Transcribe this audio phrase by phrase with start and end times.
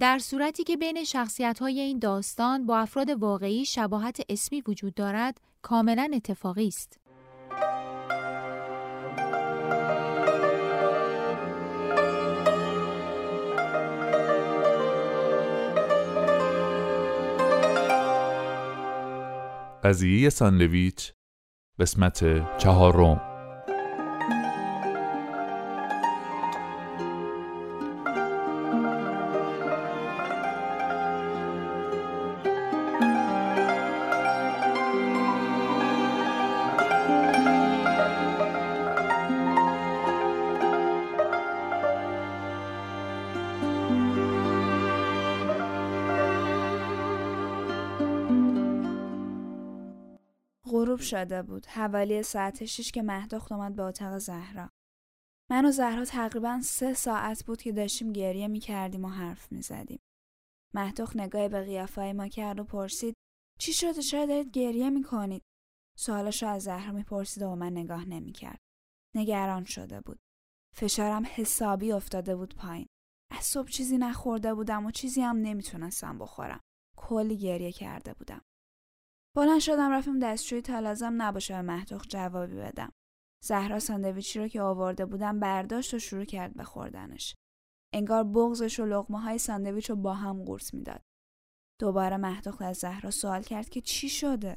[0.00, 5.40] در صورتی که بین شخصیت های این داستان با افراد واقعی شباهت اسمی وجود دارد،
[5.62, 7.00] کاملا اتفاقی است.
[19.84, 21.12] قضیه ساندویچ
[21.80, 22.18] قسمت
[22.58, 23.35] چهارم
[51.06, 54.70] شده بود حوالی ساعت شش که مهدخت اومد به اتاق زهرا
[55.50, 59.62] من و زهرا تقریبا سه ساعت بود که داشتیم گریه می کردیم و حرف می
[59.62, 60.00] زدیم.
[60.74, 63.14] مهدخ نگاهی به قیافه ما کرد و پرسید
[63.58, 65.42] چی شده چرا دارید گریه می کنید؟
[65.98, 68.58] سوالش از زهرا می پرسید و من نگاه نمی کرد.
[69.16, 70.18] نگران شده بود.
[70.74, 72.86] فشارم حسابی افتاده بود پایین.
[73.30, 76.60] از صبح چیزی نخورده بودم و چیزی هم نمی‌تونستم بخورم.
[76.98, 78.42] کلی گریه کرده بودم.
[79.36, 82.92] بلند شدم رفتم دستشوی تا لازم نباشه به محتوخ جوابی بدم.
[83.44, 87.34] زهرا ساندویچی رو که آورده بودم برداشت و شروع کرد به خوردنش.
[87.94, 91.02] انگار بغزش و لغمه های ساندویچ رو با هم قورت می‌داد.
[91.80, 94.56] دوباره محتوخ از زهرا سوال کرد که چی شده؟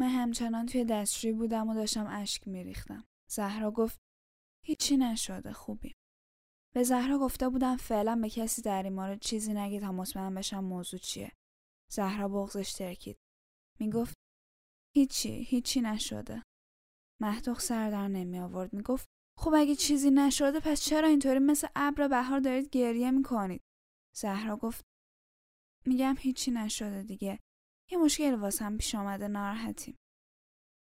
[0.00, 3.04] من همچنان توی دستشوی بودم و داشتم اشک میریختم.
[3.30, 3.98] زهرا گفت
[4.64, 5.92] هیچی نشده خوبی.
[6.74, 10.64] به زهرا گفته بودم فعلا به کسی در این مورد چیزی نگی تا مطمئن بشم
[10.64, 11.32] موضوع چیه.
[11.92, 13.18] زهرا بغزش ترکید.
[13.80, 14.14] می‌گفت
[14.96, 16.42] هیچی هیچی نشده.
[17.22, 18.74] محتوخ سر در نمی آورد.
[18.74, 19.06] می‌گفت
[19.38, 23.62] خب اگه چیزی نشده پس چرا اینطوری مثل ابر بهار دارید گریه می‌کنید؟
[24.16, 24.84] زهرا گفت
[25.86, 27.40] میگم هیچی نشده دیگه.
[27.90, 29.96] یه مشکل واسم پیش آمده ناراحتیم.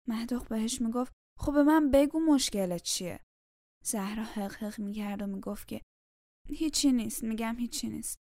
[0.08, 3.20] مهدوخ بهش می‌گفت خب به من بگو مشکلت چیه.
[3.84, 5.82] زهرا حق حق می‌کرد و می‌گفت که
[6.50, 8.18] هیچی نیست میگم هیچی نیست.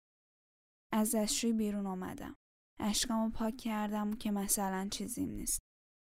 [0.93, 2.35] از دستشوی بیرون آمدم
[2.79, 5.59] اشکامو پاک کردم که مثلا چیزیم نیست.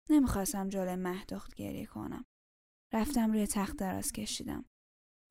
[0.09, 2.25] نمی‌خواستم جلوی مهدخت گریه کنم.
[2.93, 4.65] رفتم روی تخت دراز کشیدم.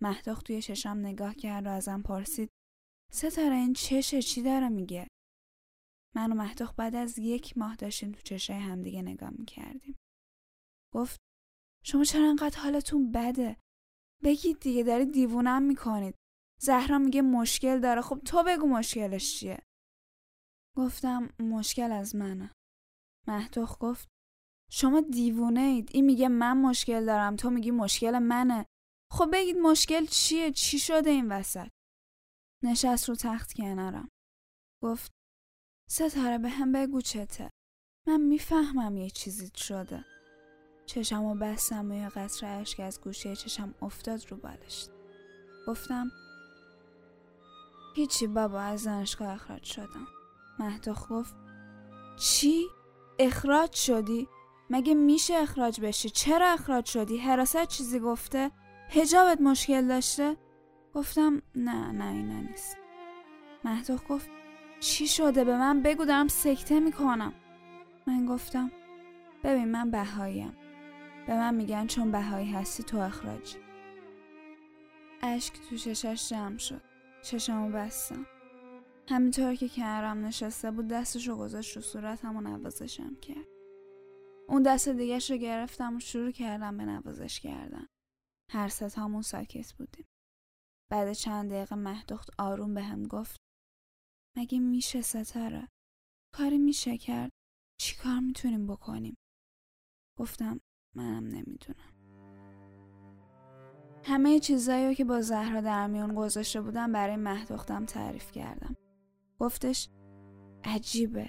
[0.03, 2.49] مهدخت توی چشم نگاه کرد و ازم پرسید
[3.13, 5.09] ستاره این چشه چی داره میگه؟
[6.17, 9.97] من و مهدخت بعد از یک ماه داشتیم تو چشه همدیگه نگاه می‌کردیم.
[10.95, 11.21] گفت
[11.85, 13.57] شما چرا انقدر حالتون بده؟
[14.25, 16.15] بگید دیگه داری دیوونم می‌کنید.
[16.61, 19.59] زهرا میگه مشکل داره خب تو بگو مشکلش چیه؟
[20.77, 22.51] گفتم مشکل از منه.
[23.29, 24.09] مهدوخ گفت
[24.71, 25.91] شما دیوونه اید.
[25.93, 28.67] این میگه من مشکل دارم تو میگی مشکل منه.
[29.13, 31.69] خب بگید مشکل چیه؟ چی شده این وسط؟
[32.65, 34.09] نشست رو تخت کنارم.
[34.83, 35.13] گفت
[35.91, 37.51] ستاره به هم بگو چته.
[38.09, 40.05] من می‌فهمم یه چیزی شده.
[40.87, 44.91] چشم و بستم و یه قطر اشک از گوشه چشم افتاد رو بالشت.
[45.67, 46.11] گفتم
[47.97, 50.07] هیچی بابا از دانشگاه اخراج شدم.
[50.59, 51.35] مهدخ گفت
[52.17, 52.67] چی؟
[53.19, 54.29] اخراج شدی؟
[54.71, 58.51] مگه میشه اخراج بشی؟ چرا اخراج شدی؟ حراست چیزی گفته؟
[58.89, 60.37] هجابت مشکل داشته؟
[60.95, 62.77] گفتم نه نه اینا نیست
[63.65, 64.29] مهدخ گفت
[64.81, 67.35] چی شده به من بگو دارم سکته می‌کنم
[68.07, 68.71] من گفتم
[69.45, 70.57] ببین من بهاییم
[71.27, 73.59] به من میگن چون بهایی هستی تو اخراجی
[75.23, 76.81] اشک تو چشش جمع شد
[77.23, 78.27] چشمو بستم
[79.09, 83.47] همینطور که کنارم نشسته بود دستشو گذاشت رو صورتم و نوازشم کرد.
[84.49, 87.87] اون دست دیگهش رو گرفتم و شروع کردم به نوازش کردن.
[88.51, 90.07] هر همون ساکت بودیم.
[90.91, 93.37] بعد چند دقیقه مهدخت آروم به هم گفت
[94.37, 95.69] مگه میشه ستاره؟
[96.35, 97.31] کاری میشه کرد؟
[97.81, 99.17] چی کار می‌تونیم بکنیم؟
[100.19, 100.61] گفتم
[100.97, 101.95] منم نمی‌دونم.
[104.05, 108.77] همه چیزایی که با زهرا در میون گذاشته بودم برای مهدختم تعریف کردم.
[109.45, 109.89] گفتش
[110.65, 111.29] عجیبه.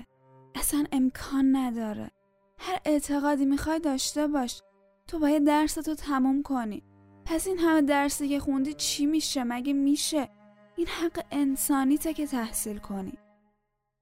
[0.55, 2.11] اصلا امکان نداره.
[2.57, 4.61] هر اعتقادی می‌خوای داشته باش.
[5.07, 6.83] تو باید درستو تموم کنی.
[7.25, 10.29] پس این همه درسی که خوندی چی میشه؟ مگه میشه؟
[10.75, 13.17] این حق انسانیته که تحصیل کنی.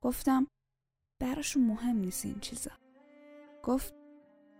[0.02, 0.48] گفتم
[1.20, 2.72] براشون مهم نیست این چیزا.
[3.64, 3.94] گفت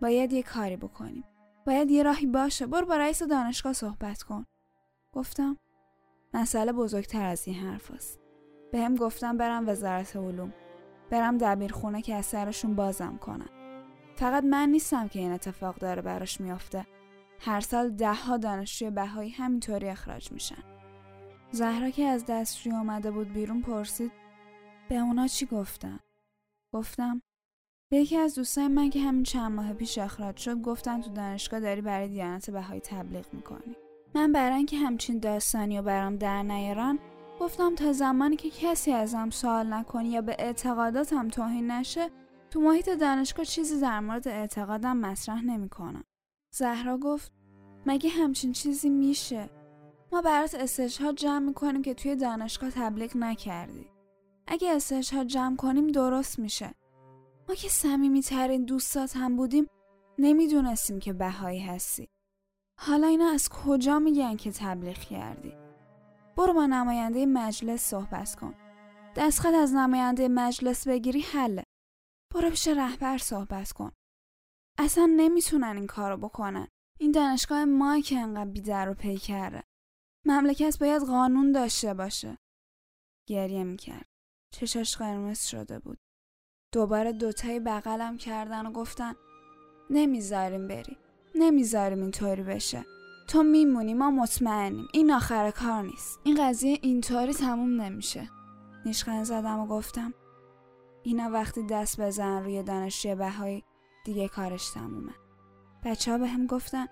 [0.02, 1.24] باید یه کاری بکنیم.
[1.66, 2.66] باید یه راهی باشه.
[2.66, 4.44] برو با رئیس دانشگاه صحبت کن.
[5.12, 5.56] گفتم
[6.34, 8.23] مسئله بزرگتر از این حرف است.
[8.74, 10.52] به هم گفتم برم وزارت علوم.
[11.10, 13.48] برم دبیرخونه که از سرشون بازم کنن.
[14.16, 16.86] فقط من نیستم که این اتفاق داره براش میافته.
[17.40, 20.62] هر سال ده ها دانشجوی بهایی همینطوری اخراج میشن.
[21.50, 24.12] زهرا که از دستشوی آمده بود بیرون پرسید
[24.88, 26.00] به اونا چی گفتن؟
[26.72, 27.22] گفتم
[27.90, 31.60] به یکی از دوستای من که همین چند ماه پیش اخراج شد گفتن تو دانشگاه
[31.60, 33.76] داری برای دیانت بهایی تبلیغ می‌کنی.
[34.14, 36.98] من برای اینکه همچین داستانی و برام در نیارن
[37.40, 42.10] گفتم تا زمانی که کسی ازم سوال نکنی یا به اعتقاداتم توهین نشه
[42.50, 46.04] تو محیط دانشگاه چیزی در مورد اعتقادم مطرح نمی‌کنم.
[46.54, 47.32] زهرا گفت
[47.86, 49.50] مگه همچین چیزی میشه؟
[50.12, 53.86] ما برات ها جمع می‌کنیم که توی دانشگاه تبلیغ نکردی.
[54.46, 54.78] اگه
[55.12, 56.74] ها جمع کنیم درست میشه.
[57.48, 59.66] ما که سمیمی ترین دوستات هم بودیم
[60.18, 62.08] نمی‌دونستیم که بهایی هستی.
[62.80, 65.63] حالا اینا از کجا میگن که تبلیغ کردی؟
[66.36, 68.54] برو با نماینده مجلس صحبت کن.
[69.16, 71.64] دستخط از نماینده مجلس بگیری حله.
[72.34, 73.92] برو پیش رهبر صحبت کن.
[74.78, 76.68] اصلا نمی‌تونن این کارو بکنن.
[76.98, 79.62] این دانشگاه ما که انقدر بیدر و پیکره.
[80.26, 82.38] مملکت باید قانون داشته باشه.
[83.28, 84.06] گریه می‌کرد.
[84.54, 85.98] چشاش قرمز شده بود.
[86.72, 89.14] دوباره دوتایی بغلم کردن و گفتن
[89.90, 90.98] نمی‌ذاریم بری.
[91.34, 92.84] نمی‌ذاریم اینطوری بشه.
[93.26, 94.88] تو میمونی ما مطمئنیم.
[94.92, 96.20] این آخر کار نیست.
[96.24, 98.30] این قضیه اینطوری تموم نمیشه.
[98.86, 100.14] نیشخن زدم و گفتم
[101.02, 103.64] اینا وقتی دست بزن روی دانشجوی بهایی
[104.04, 105.12] دیگه کارش تمومه.
[105.84, 106.86] بچه ها به هم گفتن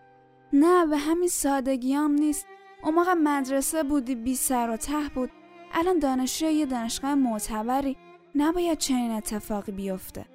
[0.52, 2.46] نه به همین سادگی هم نیست.
[2.84, 5.30] اون موقع مدرسه بودی بی سر و ته بود.
[5.72, 7.96] الان دانشجوی یه دانشگاه معتبری.
[8.34, 10.26] نباید چنین اتفاقی بیفته.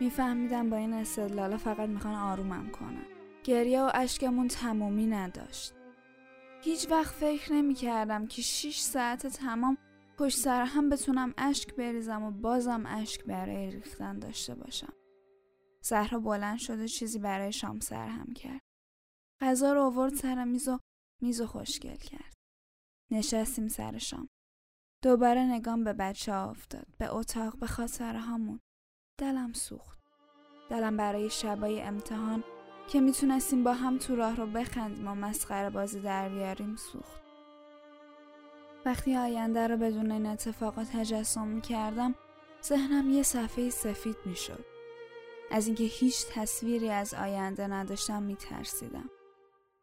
[0.00, 3.11] میفهمیدم با این استدلالا فقط می‌خوان آرومم کنن.
[3.44, 5.74] گریه و اشکمون تمومی نداشت.
[6.62, 9.78] هیچ وقت فکر نمی کردم که 6 ساعت تمام
[10.18, 14.92] پشت سر هم بتونم اشک بریزم و بازم اشک برای ریختن داشته باشم.
[15.82, 18.60] زهرا بلند شد و چیزی برای شام سر هم کرد.
[19.40, 20.78] غذا رو آورد سر میز و
[21.22, 22.34] میز و خوشگل کرد.
[23.10, 24.28] نشستیم سر شام.
[25.02, 26.86] دوباره نگام به بچه ها افتاد.
[26.98, 28.60] به اتاق به خاطر همون.
[29.20, 30.00] دلم سوخت.
[30.70, 32.44] دلم برای شبای امتحان
[32.92, 37.22] که می‌تونستیم با هم تو راه رو بخندیم و مسخره بازی در بیاریم سوخت.
[38.84, 42.14] وقتی آینده رو بدون این اتفاقات تجسم می‌کردم
[42.64, 44.64] ذهنم یه صفحه سفید می‌شد.
[45.50, 49.10] از اینکه هیچ تصویری از آینده نداشتم میترسیدم.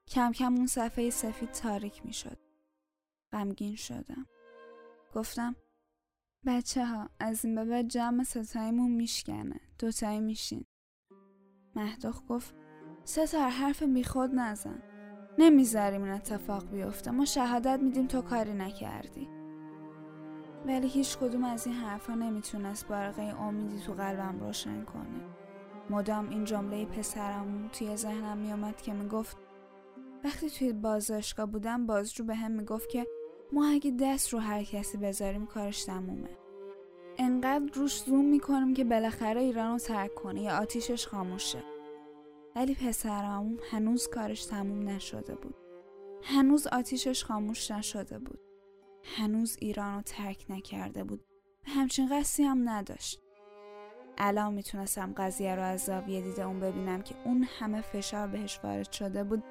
[0.08, 2.38] کم کم اون صفحه سفید تاریک می‌شد.
[3.32, 4.26] غمگین شدم.
[5.14, 5.56] گفتم
[6.46, 9.60] بچه ها از این به بعد جمع ستایمون میشکنه.
[9.80, 10.66] دوتایی میشین.
[11.76, 12.59] مهدوخ گفت
[13.10, 14.82] ستار حرف بیخود نزن.
[15.38, 17.12] نمی‌ذاریم این اتفاق بیفته.
[17.12, 19.28] ما شهادت میدیم تو کاری نکردی.
[20.66, 25.22] ولی هیچ کدوم از این حرفا نمی‌تونست بارقه امیدی تو قلبم روشن کنه.
[25.90, 29.38] مدام این جمله پسرم توی ذهنم میومد که می‌گفت
[30.24, 33.08] وقتی توی بازداشتگاه بودم بازجو به هم می‌گفت که
[33.52, 36.38] ما اگه دست رو هر کسی بذاریم کارش تمومه.
[37.18, 41.64] انقدر روش زوم می‌کنیم که بالاخره ایران رو ترک کنه یا آتیشش خاموشه.
[42.56, 45.56] ولی پسرم هنوز کارش تموم نشده بود.
[46.24, 48.40] هنوز آتیشش خاموش نشده بود.
[49.04, 51.26] هنوز ایران رو ترک نکرده بود.
[51.68, 53.22] و همچین قصی هم نداشت.
[54.18, 58.92] الان می‌تونستم قضیه رو از زاویه دیده اون ببینم که اون همه فشار بهش وارد
[58.92, 59.44] شده بود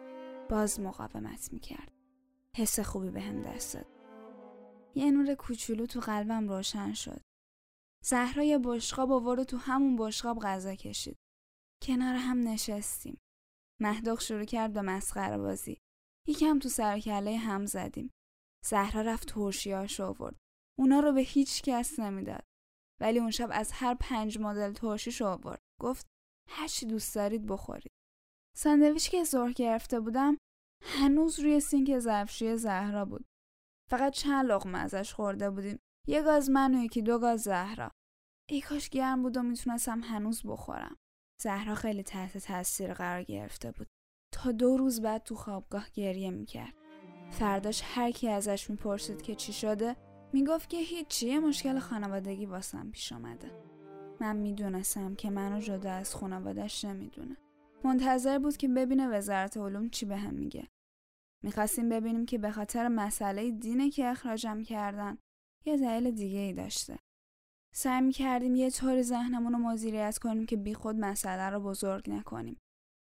[0.48, 1.92] باز مقاومت می‌کرد.
[2.56, 3.86] حس خوبی به هم دست داد.
[4.94, 7.20] یه نور کوچولو تو قلبم روشن شد.
[8.04, 11.18] زهرا یه بشقاب آورد و تو همون بشقاب غذا کشید.
[11.82, 13.18] کنار هم نشستیم.
[13.80, 15.78] مهدوخ شروع کرد به مسخره بازی.
[16.28, 18.10] یکم تو سرکله هم زدیم.
[18.64, 20.36] زهرا رفت ترشیاش آورد.
[20.78, 22.44] اونا رو به هیچ کس نمی‌داد.
[23.00, 25.60] ولی اون شب از هر پنج مدل ترشیش آورد.
[25.80, 26.06] گفت
[26.50, 27.92] هر چی دوست دارید بخورید.
[28.56, 30.38] ساندویچ که ظهر گرفته بودم
[30.82, 33.26] هنوز روی سینک ظرفشوی زهرا بود.
[33.90, 35.78] فقط چند لقمه ازش خورده بودیم.
[36.08, 37.90] یه گاز من و یکی دو گاز زهرا.
[38.48, 40.96] ای کاش گرم بود و می‌تونستم هنوز بخورم.
[41.42, 43.86] زهرا خیلی تحت تاثیر قرار گرفته بود.
[44.32, 46.74] تا دو روز بعد تو خوابگاه گریه می‌کرد.
[47.30, 49.96] فرداش هر کی ازش می‌پرسید که چی شده
[50.32, 53.50] می‌گفت که هیچی مشکل خانوادگی واسم پیش آمده
[54.20, 57.36] من می‌دونستم که منو جدا از خانوادش نمی‌دونه.
[57.84, 60.68] منتظر بود که ببینه وزارت علوم چی به هم میگه.
[61.44, 65.18] می‌خواستیم ببینیم که به خاطر مسئله دینه که اخراجم کردن
[65.66, 66.98] یه دلیل دیگه ای داشته.
[67.74, 72.58] سعی کردیم یه طور ذهنمون رو مدیریت کنیم که بیخود مسئله رو بزرگ نکنیم.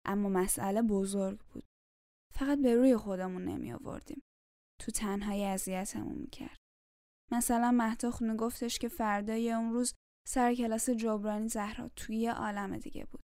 [0.06, 1.64] اما مسئله بزرگ بود.
[2.34, 4.22] فقط به روی خودمون نمی آوردیم.
[4.82, 6.58] تو تنهایی اذیتمون می‌کرد.
[7.32, 9.94] مثلا مهداخ گفتش که فردای اون روز
[10.28, 13.22] سر کلاس جبرانی زهرا توی عالم دیگه بود.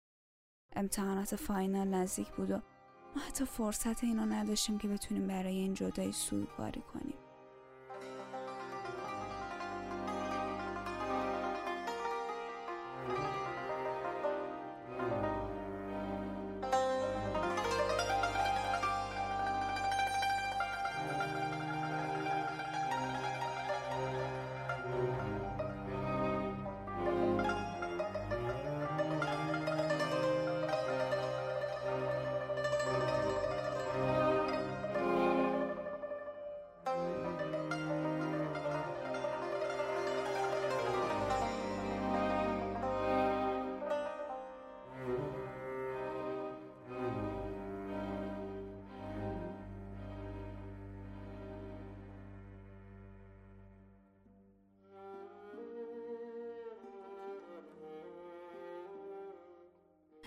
[0.76, 2.62] امتحانات فاینال نزدیک بود و
[3.16, 7.31] ما حتی فرصت اینو نداشتیم که بتونیم برای این جدایی سوگواری کنیم.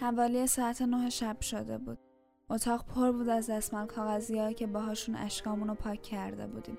[0.04, 1.98] حوالی ساعت نه شب شده بود.
[2.50, 6.78] اتاق پر بود از دستمال کاغذی که باهاشون اشکامون رو پاک کرده بودیم.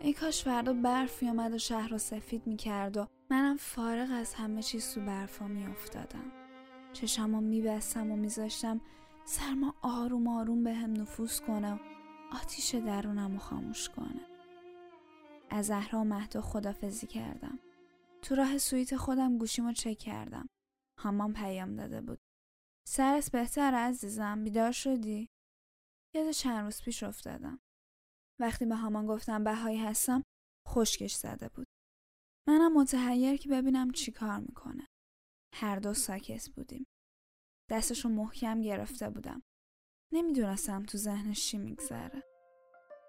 [0.00, 4.62] ای کاش فردا برف میامد و شهر رو سفید می‌کرد و منم فارغ از همه
[4.62, 6.32] چیز تو برفا میافتادم.
[6.92, 8.80] چشمو میبستم و میذاشتم
[9.24, 11.78] سرما آروم آروم به هم نفوذ کنه و
[12.42, 14.20] آتیش درونم رو خاموش کنه.
[15.50, 17.58] از زهرا و مهدا خدافزی کردم.
[18.22, 20.48] تو راه سویت خودم گوشیمو چک کردم.
[20.98, 22.18] هامان پیام داده بود.
[22.90, 25.28] سرس بهتر عزیزم بیدار شدی؟
[26.14, 27.58] یاد چند روز پیش افتادم.
[28.40, 30.22] وقتی به هامان گفتم بهایی هستم
[30.68, 31.66] خشکش زده بود.
[32.48, 34.86] منم متحیر که ببینم چی کار می‌کنه.
[35.54, 36.86] هر دو ساکت بودیم.
[37.70, 39.42] دستشو محکم گرفته بودم.
[40.12, 42.22] نمی‌دونستم تو ذهنش چی میگذره.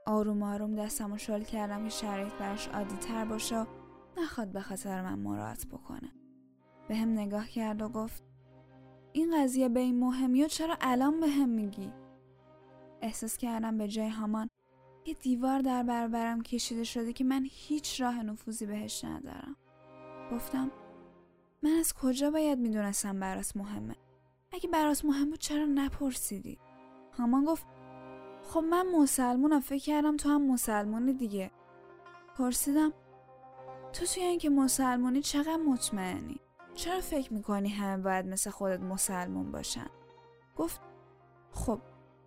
[0.07, 3.65] آروم آروم دستمو شل کردم که شرایط براش عادی تر باشه و
[4.17, 6.11] نخواد به خاطر من مراعات بکنه.
[6.87, 8.28] به هم نگاه کرد و گفت
[9.13, 11.93] این قضیه به این مهمی و چرا الان به هم میگی؟
[13.01, 14.49] احساس کردم به جای همان
[15.05, 19.55] یه دیوار در برابرم کشیده شده که من هیچ راه نفوذی بهش ندارم.
[20.31, 20.71] گفتم
[21.61, 23.95] من از کجا باید می‌دونستم براس مهمه؟
[24.51, 26.59] اگه براس مهم بود چرا نپرسیدی؟
[27.11, 27.65] همان گفت
[28.43, 31.51] خب من مسلمونم فکر کردم تو هم مسلمونی دیگه.
[32.37, 32.93] پرسیدم
[33.93, 36.39] تو توی اینکه مسلمونی چقدر مطمئنی؟
[36.79, 39.87] چرا فکر می‌کنی همه باید مثل خودت مسلمون باشن؟
[40.55, 40.81] گفت
[41.51, 41.79] خب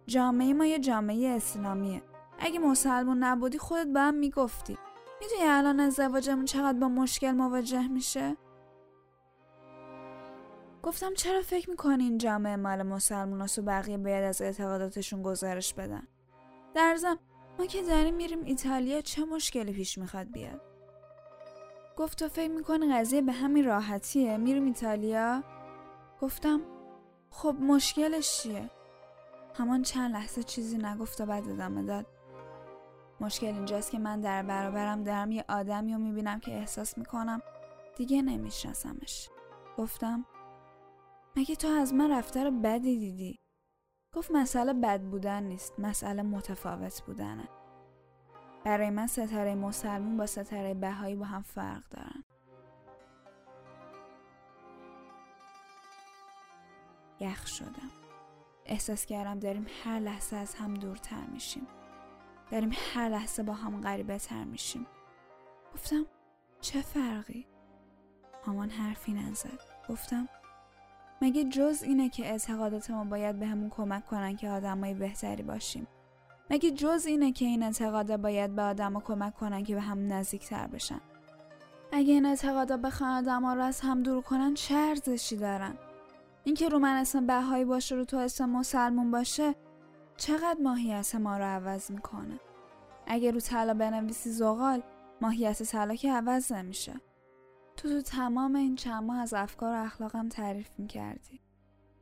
[0.07, 2.03] جامعه ما یه جامعه اسلامیه
[2.39, 4.79] اگه مسلمون نبودی خودت به هم می‌گفتی
[5.21, 8.37] می‌دونی الان ازدواجمون چقدر با مشکل مواجه میشه؟
[10.83, 16.09] گفتم چرا فکر می‌کنی این جامعه مال مسلمون و بقیه باید از اعتقاداتشون گزارش بدن؟
[16.75, 16.97] در
[17.59, 20.72] ما که داریم میریم ایتالیا چه مشکلی پیش می‌خواد بیاد؟
[21.97, 25.43] گفت تو فکر می‌کنی قضیه به همین راحتیه میریم ایتالیا؟
[26.21, 26.61] گفتم
[27.31, 28.71] خب مشکلش چیه؟
[29.55, 32.07] همان چند لحظه چیزی نگفت و بعد ادامه داد
[33.21, 37.43] مشکل اینجاست که من در برابرم دارم یه آدمی رو می‌بینم که احساس می‌کنم
[37.97, 39.29] دیگه نمیشناسمش
[39.79, 40.27] گفتم
[41.37, 43.39] مگه تو از من رفتار بدی دیدی؟
[44.15, 47.49] گفت مسئله بد بودن نیست مسئله متفاوت بودنه
[48.65, 52.25] برای من ستاره مسلمون با ستاره بهایی با هم فرق دارن.
[57.21, 57.91] یخ شدم.
[58.67, 61.67] احساس کردم داریم هر لحظه از هم دورتر میشیم.
[62.51, 64.87] داریم هر لحظه با هم غریبه تر میشیم.
[65.75, 66.07] گفتم
[66.61, 67.47] چه فرقی؟
[68.47, 69.61] همان حرفی نزد.
[69.89, 70.29] گفتم
[71.23, 75.87] مگه جز اینه که اعتقادات ما باید به همون کمک کنن که آدمای بهتری باشیم؟
[76.53, 80.67] مگه جز اینه که این اعتقادا باید به آدما کمک کنن که به هم نزدیکتر
[80.67, 81.01] بشن؟
[81.93, 85.75] اگه این اعتقادا بخوان آدما رو از هم دور کنن چه ارزشی دارن؟
[86.45, 89.55] اینکه رو من اسم بهایی باشه رو تو اسم مسلمون باشه
[90.17, 92.41] چقدر ماهیت ما رو عوض می‌کنه؟
[93.07, 94.83] اگه رو طلا بنویسی زغال
[95.21, 97.01] ماهیت طلا که عوض نمیشه.
[97.77, 101.41] تو تو تمام این چند از افکار و اخلاقم تعریف می‌کردی.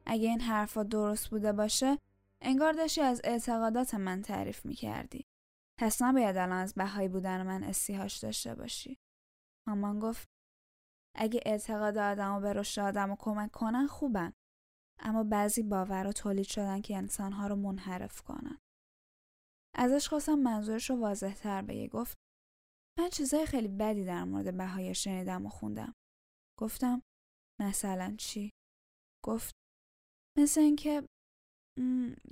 [0.07, 1.99] اگه این حرفا درست بوده باشه
[2.43, 5.27] انگار داشتی از اعتقادات من تعریف می‌کردی.
[5.81, 8.99] پس نباید الان از بهایی بودن من استیهاش داشته باشی.
[9.69, 10.29] مامان گفت
[11.17, 14.33] اگه اعتقاد آدم و به رشد آدم و کمک کنن خوبن
[14.99, 18.59] اما بعضی باور تولید شدن که انسانها رو منحرف کنن.
[19.75, 21.89] ازش خواستم منظورش رو واضح تر بگه.
[21.89, 22.19] گفت
[22.99, 25.95] من چیزای خیلی بدی در مورد بهایی شنیدم و خوندم.
[26.59, 27.03] گفتم
[27.61, 28.51] مثلا چی؟
[29.25, 29.55] گفت
[30.39, 31.03] مثل اینکه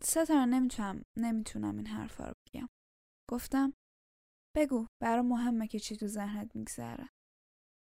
[0.02, 2.68] ستاره نمی‌تونم نمی‌تونم این حرفا رو بگم.
[3.30, 3.72] گفتم
[4.56, 7.08] بگو برا مهمه که چی تو ذهنت میگذره.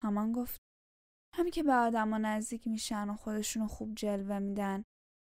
[0.04, 0.61] همان گفت
[1.37, 4.85] همین که به آدما نزدیک میشن و خودشونو خوب جلوه میدن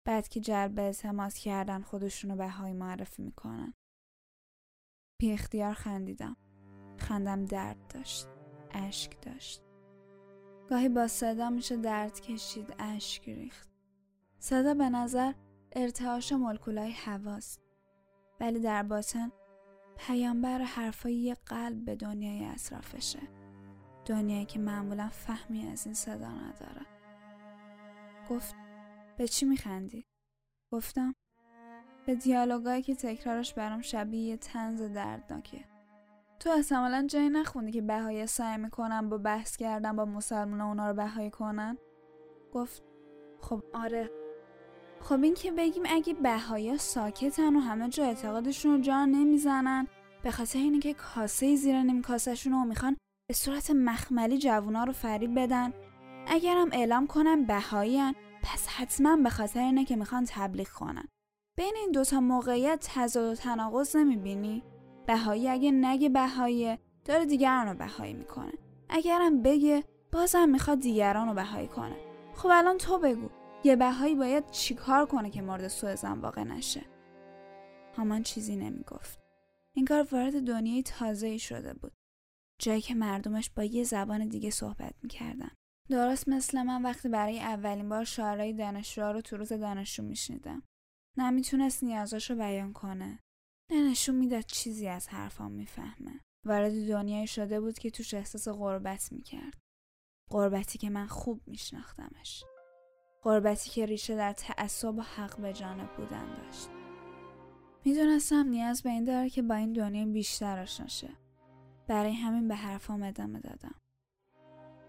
[0.07, 3.73] بعد که جلب اعتماد کردن خودشونو به های معرفی می‌کنن.
[5.21, 6.37] بی اختیار خندیدم.
[6.99, 8.27] خندم درد داشت.
[8.71, 9.61] اشک داشت.
[10.69, 13.69] گاهی با صدا میشه درد کشید اشک ریخت.
[14.39, 15.33] صدا به نظر
[15.75, 17.61] ارتعاش مولکولای هواست
[18.39, 19.31] ولی در باطن
[19.97, 23.19] پیامبر حرفای یه قلب به دنیای اطرافشه.
[24.05, 26.85] دنیایی که معمولا فهمی از این صدا نداره.
[28.29, 28.55] گفت
[29.17, 30.05] به چی میخندی؟
[30.71, 31.15] گفتم
[32.05, 35.65] به دیالوگایی که تکرارش برام شبیه یه تنز دردناکه
[36.39, 40.93] تو احتمالا جایی نخوندی که بهایی سعی می‌کنن با بحث کردن با مسلمان اونا رو
[40.93, 41.77] بهایی کنن؟
[42.53, 42.83] گفت
[43.41, 44.24] خب آره.
[45.01, 49.87] خب این که بگیم اگه بهایا ساکتن و همه جا اعتقادشون رو جا نمی‌زنن
[50.23, 52.97] به خاطر اینه که کاسه زیر نیم کاسهشون رو می‌خوان
[53.27, 55.73] به صورت مخملی جوونا رو فریب بدن.
[56.27, 61.07] اگرم اعلام کنن بهاییان پس حتما به خاطر اینه که می‌خوان تبلیغ کنن.
[61.57, 64.63] بین این دوتا موقعیت تضاد و تناقض نمی‌بینی؟
[65.07, 68.53] بهایی اگه نگه بهایی داره دیگران رو بهایی می‌کنه.
[68.89, 71.95] اگرم بگه بازم می‌خواد دیگران رو بهایی کنه.
[72.35, 73.29] خب الان تو بگو.
[73.65, 76.85] یه بهایی باید چیکار کنه که مورد سوء زن واقع نشه؟
[77.95, 79.19] هامان چیزی نمی‌گفت.
[79.75, 81.93] این کار وارد دنیای تازه شده بود.
[82.61, 85.51] جایی که مردمش با یه زبان دیگه صحبت می‌کردن.
[85.89, 90.63] درست مثل من وقتی برای اولین بار شعرهای دانشجو رو تو روز دانشجو میشنیدم.
[91.17, 93.19] نمی‌تونست نیازاشو بیان کنه.
[93.71, 96.21] نه نشون می‌داد چیزی از حرفام می‌فهمه.
[96.45, 99.57] وارد دنیای شده بود که توش احساس غربت می‌کرد.
[100.31, 102.43] غربتی که من خوب میشناختمش.
[103.25, 106.69] غربتی که ریشه در تعصب و حق به جانب بودن داشت.
[107.85, 111.09] می‌دونستم نیاز به این داره که با این دنیا بیشتر آشنا شه.
[111.87, 113.75] برای همین به حرفام ادامه دادم.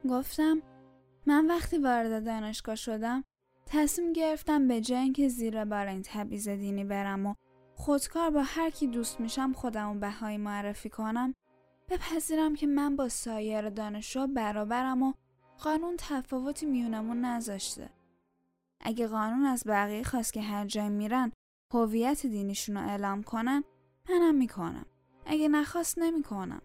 [0.08, 0.62] گفتم
[1.26, 3.24] من وقتی وارد دانشگاه شدم
[3.66, 7.34] تصمیم گرفتم به جای اینکه زیر بار این تبعیض دینی برم و
[7.74, 11.34] خودکار با هر کی دوست میشم خودم و بهایی معرفی کنم
[11.88, 15.12] بپذیرم که من با سایر دانشجو برابرم و
[15.58, 17.95] قانون تفاوتی میونمون نذاشته.
[18.80, 21.32] اگه قانون از بقیه خواست که هر جای میرن
[21.74, 23.64] هویت دینیشون رو اعلام کنن
[24.10, 24.86] منم می‌کنم.
[25.26, 26.62] اگه نخواست نمی‌کنم.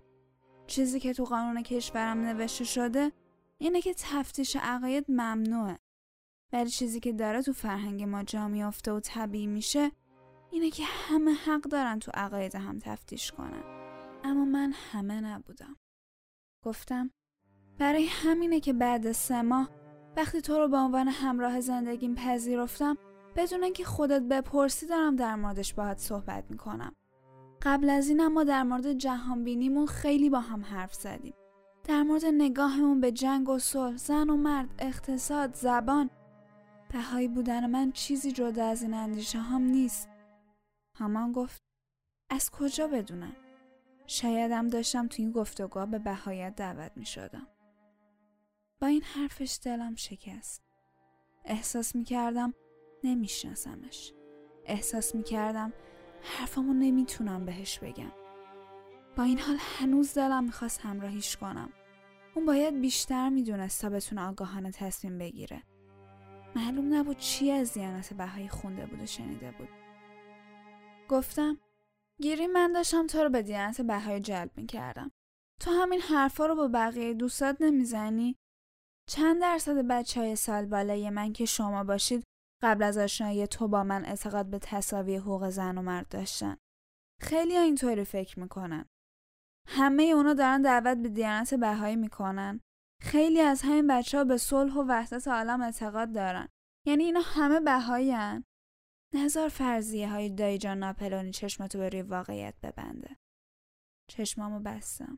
[0.68, 3.12] چیزی که تو قانون کشورم نوشته شده
[3.58, 5.80] اینه که تفتیش عقاید ممنوعه.
[6.54, 9.92] ولی چیزی که داره تو فرهنگ ما جا میافته و طبیعی میشه
[10.52, 13.64] اینه که همه حق دارن تو عقاید هم تفتیش کنن.
[14.24, 15.76] اما من همه نبودم.
[16.66, 17.12] گفتم
[17.78, 19.70] برای همینه که بعد سه ماه
[20.18, 22.98] وقتی تو رو به عنوان همراه زندگیم پذیرفتم
[23.36, 26.96] بدون اینکه خودت بپرسی دارم در موردش باهات صحبت می‌کنم.
[27.62, 31.34] قبل از این ما در مورد جهان بینیمون خیلی با هم حرف زدیم.
[31.84, 36.10] در مورد نگاهمون به جنگ و صلح زن و مرد اقتصاد زبان.
[36.94, 40.10] بهایی بودن من چیزی جدا از این اندیشه هم نیست.
[41.00, 41.62] همان گفت
[42.30, 43.36] از کجا بدونم؟
[44.08, 47.48] شایدم داشتم تو این گفتگاه به بهایت دعوت می شدم.
[48.82, 50.64] با این حرفش دلم شکست.
[51.46, 52.54] احساس می کردم
[53.04, 54.14] نمیشناسمش.
[54.66, 55.74] احساس می کردم
[56.22, 58.12] حرفمو نمی‌تونم بهش بگم.
[59.16, 61.70] با این حال هنوز دلم می‌خواست همراهیش کنم.
[62.36, 65.64] اون باید بیشتر می‌دونست تا بتونه آگاهانه تصمیم بگیره.
[66.56, 69.70] معلوم نبود چی از دیانت بهایی خونده بود و شنیده بود.
[71.10, 71.58] گفتم
[72.22, 75.12] گیری من داشتم تو رو به دیانت بهایی جلب می‌کردم.
[75.60, 78.38] تو همین حرفا رو با بقیه دوستات نمی‌زنی؟
[79.12, 82.24] چند درصد بچه های سال بالای من که شما باشید
[82.64, 86.58] قبل از آشنایی تو با من اعتقاد به تصاوی حقوق زن و مرد داشتن.
[87.22, 88.86] خیلی ها اینطوری فکر می‌کنن.
[89.68, 92.62] همه اونا دارن دعوت به دیانت بهایی می‌کنن.
[93.02, 96.48] خیلی از همین بچه ها به صلح و وحدت عالم اعتقاد دارن.
[96.88, 98.44] یعنی اینا همه بهایی هن.
[99.14, 103.18] نظر فرضیه های دایی جان ناپلونی چشمتو به روی واقعیت ببنده.
[104.10, 105.18] چشمامو بستم.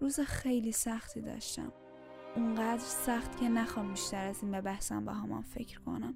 [0.00, 1.89] روز خیلی سختی داشتم.
[2.36, 6.14] اونقدر سخت که نخوام بیشتر از این به بحثم با همان فکر کنم.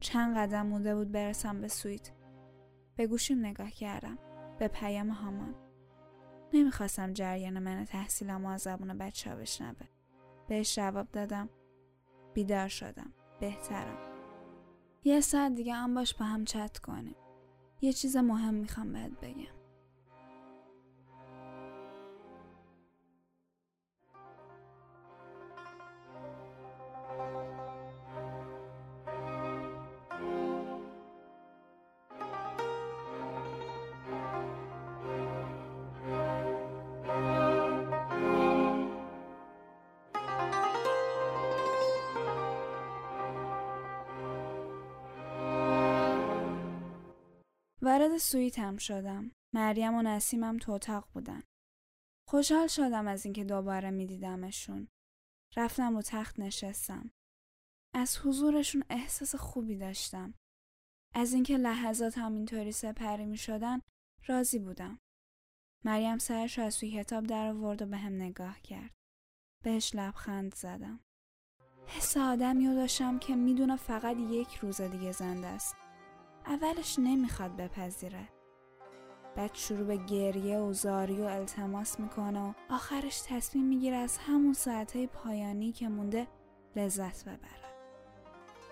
[0.00, 2.10] چند قدم مونده بود برسم به سویت.
[2.96, 4.18] به گوشیم نگاه کردم.
[4.58, 5.54] به پیام هامان.
[6.52, 9.86] نمی‌خواستم جریان من تحصیلم از زبون بچه ها بشنوه.
[10.48, 11.48] بهش جواب دادم.
[12.34, 13.12] بیدار شدم.
[13.40, 13.98] بهترم.
[15.04, 17.16] یه ساعت دیگه هم باش با هم چت کنیم.
[17.80, 19.61] یه چیز مهم می‌خوام بهت بگم.
[48.12, 49.30] وارد سویتم شدم.
[49.54, 51.42] مریم و نسیمم تو اتاق بودن.
[52.28, 54.88] خوشحال شدم از اینکه دوباره میدیدمشون.
[55.56, 57.10] رفتم و تخت نشستم.
[57.94, 60.34] از حضورشون احساس خوبی داشتم.
[61.14, 63.80] از اینکه لحظات هم اینطوری سپری می شدن
[64.26, 64.98] راضی بودم.
[65.84, 68.94] مریم سرش از سوی کتاب در آورد و به هم نگاه کرد.
[69.64, 71.00] بهش لبخند زدم.
[71.86, 75.81] حس آدمی رو داشتم که می‌دونه فقط یک روز دیگه زنده است.
[76.46, 78.28] اولش نمی‌خواد بپذیره.
[79.36, 84.52] بعد شروع به گریه و زاری و التماس می‌کنه و آخرش تصمیم می‌گیره از همون
[84.52, 86.26] ساعتهای پایانی که مونده
[86.76, 87.62] لذت ببره.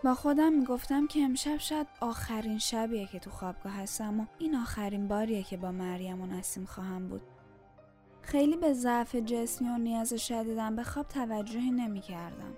[0.05, 5.09] با خودم می‌گفتم که امشب شاید آخرین شبیه که تو خوابگاه هستم و این آخرین
[5.09, 7.23] باریه که با مریم و نسیم خواهم بود.
[8.23, 12.55] خیلی به ضعف جسمی و نیاز شدیدم به خواب توجهی نمی کردم.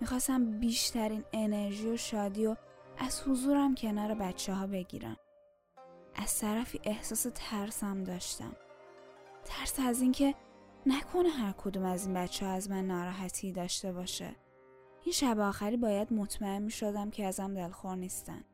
[0.00, 2.56] می‌خواستم بیشترین انرژی و شادی و
[2.98, 5.16] از حضورم کنار بچه ها بگیرم.
[6.14, 8.56] از طرفی احساس ترسم داشتم.
[9.44, 10.34] ترس از اینکه
[10.86, 14.36] نکنه هر کدوم از این بچه ها از من ناراحتی داشته باشه.
[15.04, 18.44] این شب آخری باید مطمئن می شدم که ازم دلخور نیستن.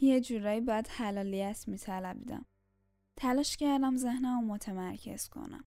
[0.00, 2.44] یه جورایی باید حلالیت می طلبیدم.
[3.16, 5.64] تلاش کردم ذهنم رو متمرکز کنم.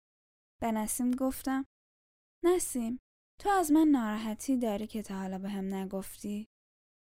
[0.60, 1.64] به نسیم گفتم
[2.44, 3.00] نسیم
[3.40, 6.48] تو از من ناراحتی داری که تا حالا به هم نگفتی؟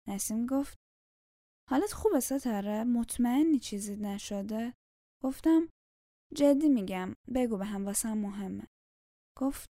[0.09, 0.79] نسیم گفت
[1.71, 4.75] حالت خوبه ستاره مطمئنی چیزی نشده؟
[5.23, 5.69] گفتم
[6.35, 8.67] جدی میگم بگو به هم واسم مهمه.
[9.39, 9.71] گفت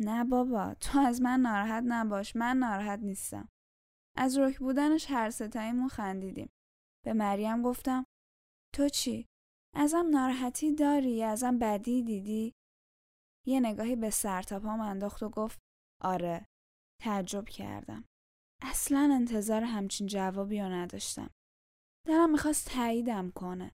[0.00, 3.48] نه بابا تو از من ناراحت نباش من ناراحت نیستم.
[4.16, 6.50] از رک بودنش هر ستاییمون خندیدیم.
[7.04, 8.04] به مریم گفتم
[8.74, 9.26] تو چی؟
[9.74, 12.54] ازم ناراحتی داری؟ ازم بدی دیدی؟
[13.46, 15.58] یه نگاهی به سرتاپام انداخت و گفت
[16.00, 16.46] آره.
[17.02, 18.04] تعجب کردم.
[18.64, 21.30] اصلا انتظار همچین جوابی رو نداشتم.
[22.06, 23.72] دلم می‌خواست تاییدم کنه.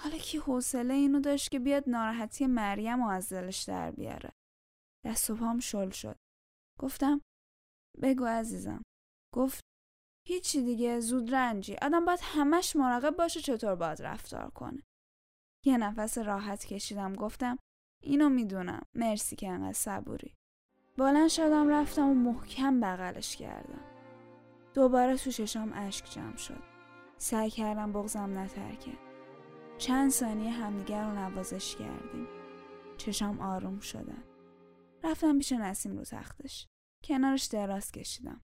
[0.00, 4.32] حالا کی حوصله اینو داشت که بیاد ناراحتی مریم و از دلش در بیاره.
[5.04, 6.16] دست و شل شد.
[6.80, 7.20] گفتم
[8.02, 8.82] بگو عزیزم.
[9.34, 9.60] گفت
[10.26, 11.76] هیچی دیگه زود رنجی.
[11.82, 14.82] آدم باید همش مراقب باشه چطور باید رفتار کنه.
[15.66, 17.58] یه نفس راحت کشیدم گفتم
[18.02, 18.82] اینو می‌دونم.
[18.94, 20.34] مرسی که انقدر صبوری.
[20.98, 23.84] بلند شدم رفتم و محکم بغلش کردم.
[24.74, 26.62] دوباره تو ششام اشک جمع شد.
[27.16, 28.92] سعی کردم بغزم نترکه.
[29.78, 32.26] چند ثانیه همدیگر رو نوازش کردیم.
[32.96, 34.22] چشام آروم شدن.
[35.04, 36.66] رفتم پیش نسیم رو تختش.
[37.04, 38.40] کنارش دراز کشیدم.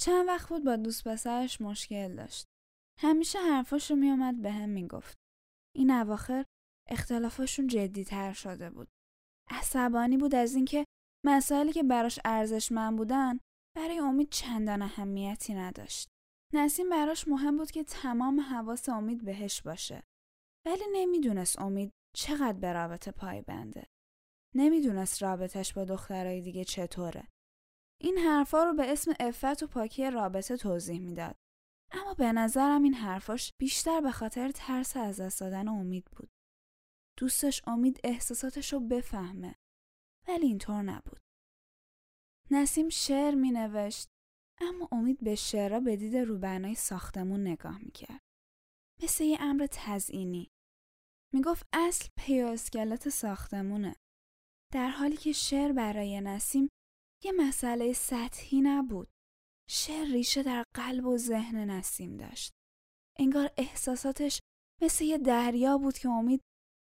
[0.00, 2.46] چند وقت بود با دوست پسرش مشکل داشت.
[3.00, 5.16] همیشه حرفاش رو میومد به هم می‌گفت.
[5.76, 6.44] این اواخر
[6.88, 8.88] اختلافاشون جدی تر شده بود.
[9.50, 10.84] عصبانی بود از اینکه
[11.28, 13.38] مسائلی که براش ارزشمند بودن
[13.76, 16.08] برای امید چندان اهمیتی نداشت.
[16.54, 20.02] نسیم براش مهم بود که تمام حواس امید بهش باشه.
[20.66, 23.86] ولی نمی‌دونست امید چقدر به رابطه پای بنده.
[24.54, 27.28] نمی‌دونست رابطش با دخترای دیگه چطوره.
[28.00, 31.36] این حرفا رو به اسم افت و پاکی رابطه توضیح می‌داد.
[31.92, 36.28] اما به نظرم این حرفاش بیشتر به خاطر ترس از دست دادن امید بود.
[37.18, 39.54] دوستش امید احساساتش رو بفهمه.
[40.28, 41.20] ولی اینطور نبود.
[42.50, 44.08] نسیم شعر می نوشت
[44.60, 48.20] اما امید به شعرها به دید روبنای ساختمون نگاه می کرد.
[49.02, 50.50] مثل یه امر تزئینی.
[51.34, 53.96] می گفت اصل پی اسکلت ساختمونه.
[54.72, 56.68] در حالی که شعر برای نسیم
[57.24, 59.08] یه مسئله سطحی نبود.
[59.70, 62.52] شعر ریشه در قلب و ذهن نسیم داشت.
[63.18, 64.40] انگار احساساتش
[64.82, 66.40] مثل یه دریا بود که امید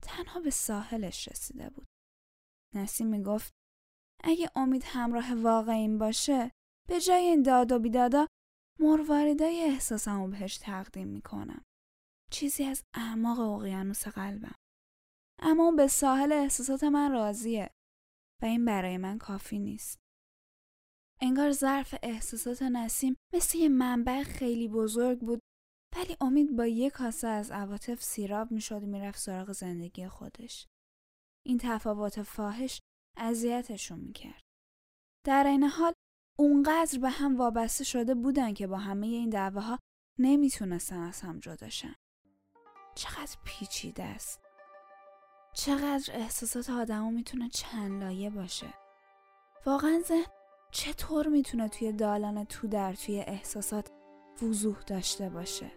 [0.03, 1.87] تنها به ساحلش رسیده بود.
[2.75, 3.53] نسیم می‌گفت
[4.25, 6.51] اگه امید همراه واقعیم باشه
[6.89, 8.27] به جای این داد و بیدادا
[8.81, 11.65] مرواریدای احساسمو بهش تقدیم می‌کنم.
[12.33, 14.55] چیزی از اعماق اقیانوس قلبم.
[15.43, 17.71] اما اون به ساحل احساسات من راضیه
[18.43, 19.99] و این برای من کافی نیست.
[21.23, 25.41] انگار ظرف احساسات نسیم مثل یه منبع خیلی بزرگ بود
[25.97, 30.67] ولی امید با یک کاسه از عواطف سیراب می‌شد و می‌رفت سراغ زندگی خودش.
[31.47, 32.81] این تفاوت فاحش
[33.17, 34.43] اذیتشون می‌کرد.
[35.27, 35.93] در این حال
[36.39, 39.79] اونقدر به هم وابسته شده بودن که با همه این دعواها
[40.19, 41.95] نمی‌تونستن از هم جداشن.
[42.95, 44.41] چقدر پیچیده است.
[45.53, 48.75] چقدر احساسات آدما می‌تونه چند لایه باشه.
[49.67, 50.27] واقعا ذهن
[50.71, 53.91] چطور می‌تونه توی دالان تو در توی احساسات
[54.43, 55.71] وضوح داشته باشه؟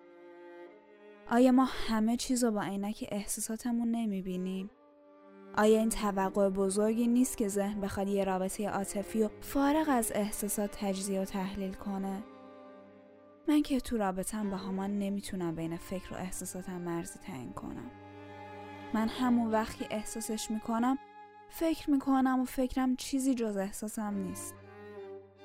[1.28, 4.72] آیا ما همه چیز رو با عینک احساساتمون نمی‌بینیم؟
[5.58, 10.72] آیا این توقع بزرگی نیست که ذهن بخواد یه رابطه عاطفی و فارغ از احساسات
[10.72, 12.24] تجزیه و تحلیل کنه؟
[13.48, 17.92] من که تو رابطم با همان نمی‌تونم بین فکر و احساساتم مرزی تعیین کنم.
[18.94, 20.98] من همون وقت که احساسش می‌کنم
[21.50, 24.56] فکر می‌کنم و فکرم چیزی جز احساسم نیست.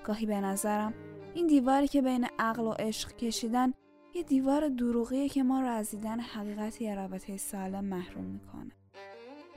[0.05, 0.95] گاهی به نظرم
[1.35, 3.73] این دیواری که بین عقل و عشق کشیدن
[4.15, 8.78] یه دیوار دروغیه که ما رو از دیدن حقیقت یه رابطه سالم محروم می‌کنه.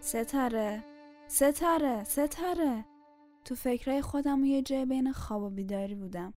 [0.03, 0.83] ستاره
[1.27, 2.85] ستاره ستاره
[3.45, 6.33] تو فکرهای خودم و یه جای بین خواب و بیداری بودم.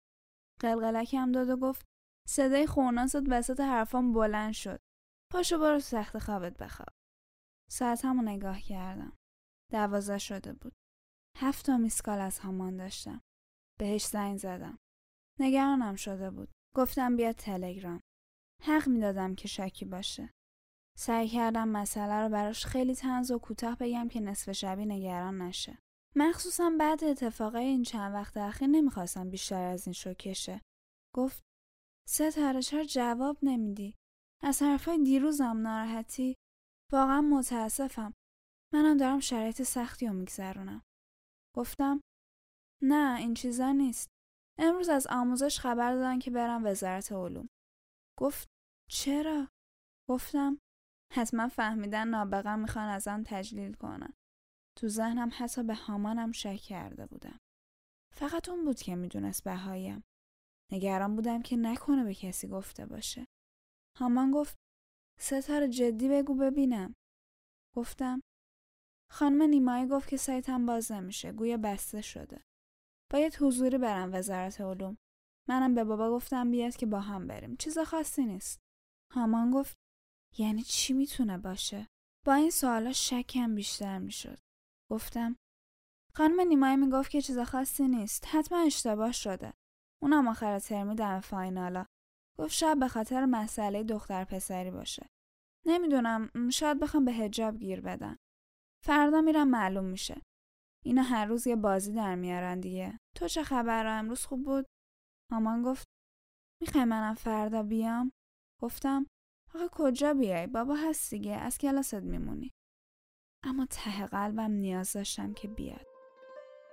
[0.61, 1.87] قلقلکم داد و گفت
[2.29, 4.81] صدای خورناست وسط حرفام بلند شد.
[5.33, 6.89] پاشو برو تخت خوابت بخواب.
[7.71, 9.17] ساعتمو نگاه کردم.
[9.73, 10.73] دوازه شده بود.
[11.39, 13.21] هفت تا میسکال از همان داشتم.
[13.79, 14.79] بهش زنگ زدم.
[15.41, 16.49] نگرانم شده بود.
[16.77, 18.01] گفتم بیاد تلگرام.
[18.63, 20.31] حق می‌دادم که شکی باشه.
[20.99, 25.79] سعی کردم مسئله رو براش خیلی تنز و کوتاه بگم که نصف شبی نگران نشه.
[26.17, 30.61] مخصوصا بعد اتفاقای این چند وقت اخیر نمی‌خواستم بیشتر از این شوکشه.
[31.15, 31.43] گفت
[32.09, 33.95] ستاره چرا جواب نمیدی؟
[34.43, 36.35] از حرفای دیروزم ناراحتی؟
[36.93, 38.15] واقعا متاسفم.
[38.75, 40.83] منم دارم شرایط سختی رو میگذرونم.
[41.57, 42.01] گفتم
[42.83, 44.09] نه این چیزا نیست.
[44.59, 47.49] امروز از آموزش خبر دادن که برم وزارت علوم.
[48.21, 48.49] گفت
[48.91, 49.49] چرا؟
[50.11, 50.59] گفتم
[51.15, 54.13] حتما فهمیدن نابغه می‌خوان ازم تجلیل کنن.
[54.79, 57.39] تو ذهنم حتی به هامانم شک کرده بودم.
[58.15, 60.05] فقط اون بود که می‌دونست بهایم.
[60.73, 63.27] نگران بودم که نکنه به کسی گفته باشه.
[63.99, 64.57] هامان گفت
[65.21, 66.95] ستاره جدی بگو ببینم.
[67.77, 68.21] گفتم
[69.11, 71.33] خانم نیمایی گفت که سایتم باز نمیشه.
[71.33, 72.43] گویا بسته شده.
[73.13, 74.97] باید حضوری برم وزارت علوم.
[75.49, 77.57] منم به بابا گفتم بیاد که با هم بریم.
[77.57, 78.61] چیز خاصی نیست.
[79.13, 79.77] هامان گفت
[80.39, 81.89] یعنی چی می‌تونه باشه؟
[82.27, 84.39] با این سوالا شکم بیشتر می‌شد.
[84.91, 85.37] گفتم
[86.15, 88.27] خانم نیمایی می‌گفت که چیز خاصی نیست.
[88.27, 89.53] حتما اشتباه شده.
[90.03, 91.87] اونم آخر ترمی دم فاینالا.
[92.39, 95.07] گفت شاید به خاطر مسئله دختر پسری باشه.
[95.67, 98.17] نمی‌دونم شاید بخوام به هجاب گیر بدن.
[98.85, 100.23] فردا میرم معلوم میشه.
[100.85, 102.99] اینا هر روز یه بازی در میارن دیگه.
[103.17, 104.67] تو چه خبر امروز خوب بود؟
[105.33, 105.85] مامان گفت
[106.63, 108.13] می‌خوای منم فردا بیام؟
[108.63, 109.07] گفتم
[109.55, 112.53] آقا کجا بیای؟ بابا هست دیگه از کلاست میمونی.
[113.43, 115.87] اما ته قلبم نیاز داشتم که بیاد.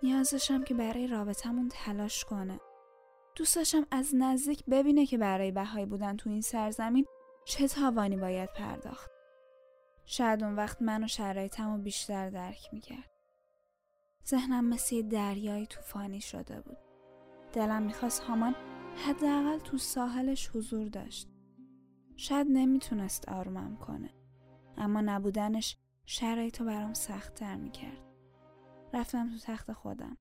[0.04, 2.60] نیاز داشتم که برای رابطمون تلاش کنه.
[3.36, 7.06] دوست داشتم از نزدیک ببینه که برای بهایی بودن تو این سرزمین
[7.46, 9.12] چه تاوانی باید پرداخت.
[10.06, 13.12] شاید اون وقت من و شرایطم رو بیشتر درک می‌کرد.
[14.28, 16.78] ذهنم مثل دریای طوفانی شده بود.
[17.54, 18.56] دلم می‌خواست هامان
[19.06, 21.28] حداقل تو ساحلش حضور داشت.
[22.22, 24.10] شاید نمی‌تونست آرومم کنه.
[24.78, 28.02] اما نبودنش شرایط رو برام سختتر می‌کرد.
[28.94, 30.18] رفتم تو تخت خودم.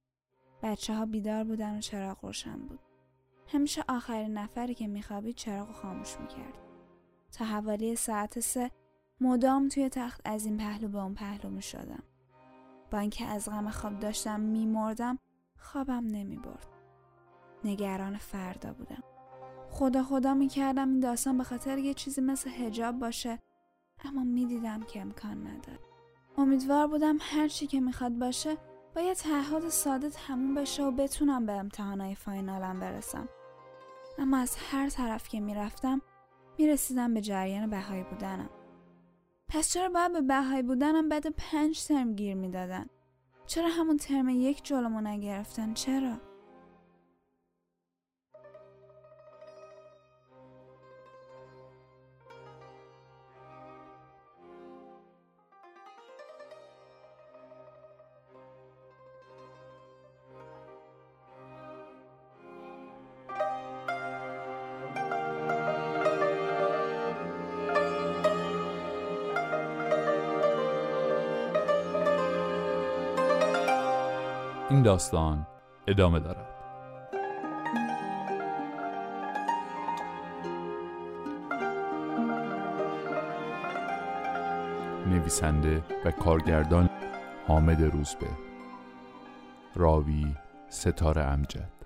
[0.63, 2.81] بچه ها بیدار بودن و چراغ روشن بود.
[3.47, 6.59] همیشه آخرین نفری که میخوابید چراغ خاموش می‌کرد.
[7.33, 8.71] تا حوالی ساعت سه
[9.21, 12.03] مدام توی تخت از این پهلو به اون پهلو می‌شدم.
[12.91, 15.19] با اینکه از غم خواب داشتم میمردم
[15.59, 16.69] خوابم نمی‌برد.
[17.65, 19.03] نگران فردا بودم.
[19.71, 23.39] خدا خدا می‌کردم این داستان به خاطر یه چیزی مثل هجاب باشه
[24.05, 25.79] اما می‌دیدم که امکان نداره.
[26.39, 28.57] امیدوار بودم هر چی که می‌خواد باشه
[28.97, 33.29] با یه تعهد ساده تموم بشه و بتونم به امتحانای فاینالم برسم.
[34.19, 36.01] اما از هر طرف که می‌رفتم
[36.59, 38.51] می‌رسیدم به جریان بهایی بودنم.
[39.49, 42.87] پس چرا باید به بهایی بودنم بعد پنج ترم گیر می‌دادن؟
[43.47, 46.30] چرا همون ترم یک جلومو نگرفتن؟ چرا؟
[74.81, 75.47] این داستان
[75.87, 76.47] ادامه دارد.
[85.07, 86.91] نویسنده و کارگردان
[87.47, 88.27] حامد روزبه.
[89.75, 90.35] راوی
[90.69, 91.80] ستاره امجد.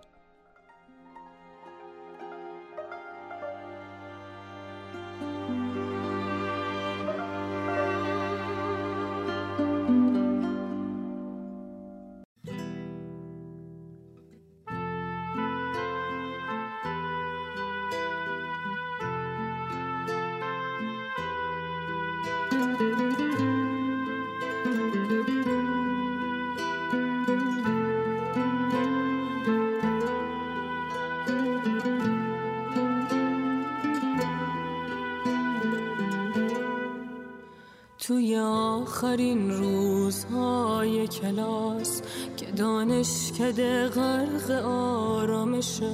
[38.95, 42.03] آخرین روزهای کلاس
[42.37, 45.93] که دانشکده غرق آرامشه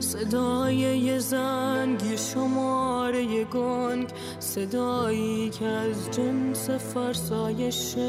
[0.00, 8.06] صدای یه زنگ شماره گنگ صدایی که از جنس فرسایشه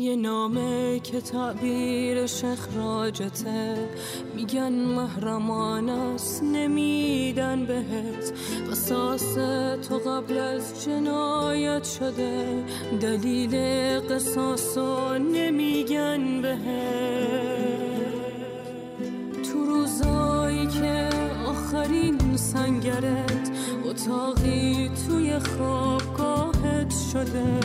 [0.00, 3.88] یه نامه که تعبیرش اخراجته
[4.36, 8.32] میگن محرمان است نمیدن بهت.
[8.90, 9.34] قصاص
[9.88, 12.64] تو قبل از جنایت شده.
[13.00, 13.54] دلیل
[14.00, 14.78] قصاص
[15.18, 16.58] نمیگن بهت.
[19.52, 21.08] تو روزایی که
[21.46, 23.50] آخرین سنگرت
[23.84, 27.60] اتاقی توی خوابگاهت شده.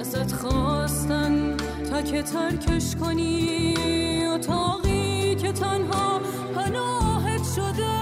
[0.00, 1.56] از ازت خواستن
[1.90, 3.74] تا که ترکش کنی.
[4.26, 6.20] اتاقی که تنها
[6.54, 7.99] پناهت شده.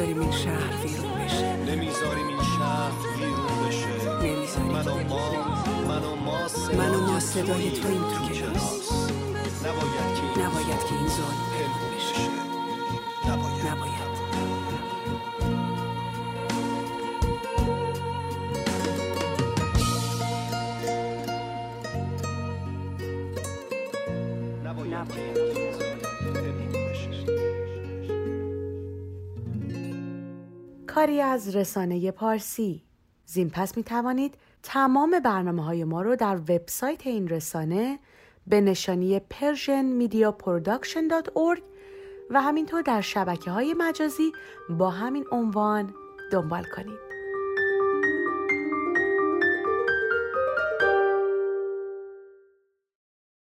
[0.00, 1.56] نمی‌ذاریم این شهر ویرون بشه.
[1.56, 3.86] نمی‌ذاریم این شهر ویرون بشه.
[4.22, 4.72] نمی‌ذاریم.
[4.72, 5.30] من و ما
[5.88, 6.38] من و ما
[6.78, 8.46] من و ما صدای تو این تو که
[9.64, 10.09] نباید
[31.00, 32.82] کاری از رسانه پارسی
[33.26, 37.98] زین پس می توانید تمام برنامه های ما رو در وبسایت این رسانه
[38.46, 41.62] به نشانی persianmediaproduction.org
[42.30, 44.32] و همینطور در شبکه های مجازی
[44.70, 45.94] با همین عنوان
[46.32, 47.09] دنبال کنید.